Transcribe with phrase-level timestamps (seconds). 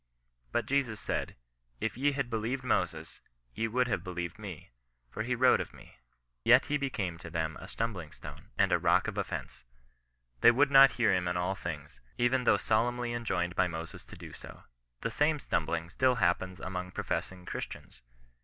[0.51, 1.35] But Jesus said
[1.79, 3.21] —"if ye had believed Moses,
[3.53, 4.71] ye would have believed me;
[5.11, 5.99] for he wrote of me."
[6.43, 9.63] Yet he became to them a stumbling stone, and a rock of offence.
[10.39, 14.03] They would not hear him in all things, even though solemnly en joined by Moses
[14.05, 14.63] to do so.
[15.01, 18.01] The same stumbling still xiappens among professing Christians.